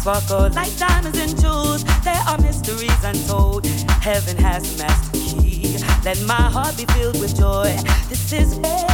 sparkle 0.00 0.50
like 0.54 0.76
diamonds 0.78 1.18
and 1.18 1.40
jewels. 1.40 1.84
There 2.02 2.22
are 2.26 2.38
mysteries 2.38 3.04
untold. 3.04 3.66
Heaven 4.02 4.36
has 4.38 4.74
a 4.74 4.78
master 4.78 5.18
key. 5.18 5.78
Let 6.04 6.20
my 6.22 6.34
heart 6.34 6.76
be 6.76 6.84
filled 6.86 7.20
with 7.20 7.36
joy. 7.36 7.76
This 8.08 8.32
is 8.32 8.54
where 8.56 8.86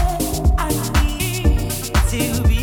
I 0.58 0.68
need 1.02 1.94
to 2.10 2.48
be. 2.48 2.55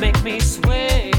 make 0.00 0.22
me 0.22 0.38
sway. 0.38 1.17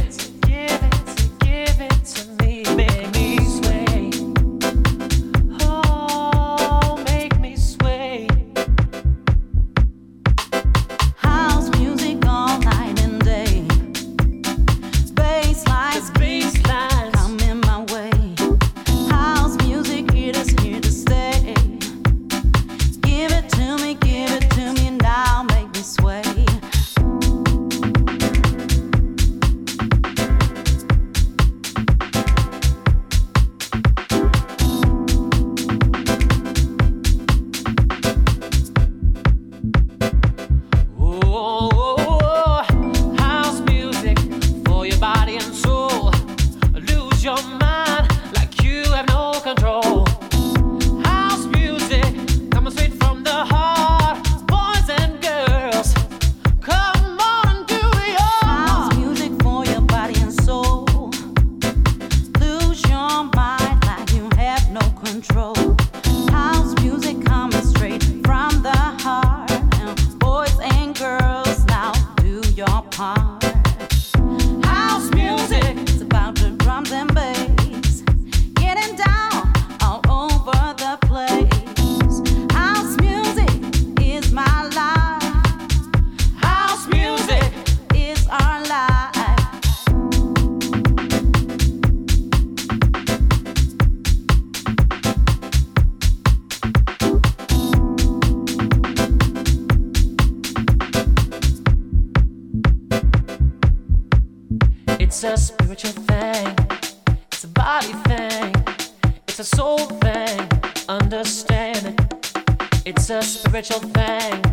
It's 109.39 109.53
a 109.53 109.55
soul 109.55 109.77
thing. 109.77 110.49
Understand 110.89 111.85
it. 111.85 112.81
It's 112.85 113.09
a 113.09 113.21
spiritual 113.21 113.79
thing, 113.79 114.43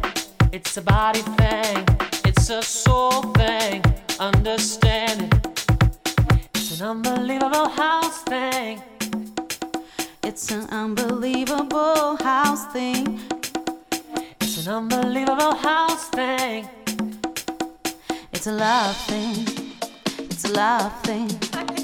it's 0.53 0.77
a 0.77 0.83
body 0.83 1.23
thing, 1.23 1.85
it's 2.25 2.51
a 2.51 2.63
soul 2.63 3.23
thing. 3.33 3.83
Understand 4.21 5.23
it. 5.23 6.39
It's 6.55 6.81
an 6.81 6.87
unbelievable 6.87 7.69
house 7.69 8.23
thing. 8.23 8.81
It's 10.23 10.53
an 10.53 10.69
unbelievable 10.71 12.17
house 12.23 12.67
thing. 12.67 13.21
It's 14.41 14.67
an 14.67 14.73
unbelievable 14.73 15.57
house 15.57 16.09
thing. 16.11 16.69
It's 18.33 18.47
a 18.47 18.53
love 18.53 18.97
thing. 19.09 19.47
It's 20.31 20.45
a 20.45 20.53
love 20.53 20.93
thing. 21.03 21.76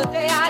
the 0.00 0.12
day 0.12 0.28
I 0.30 0.49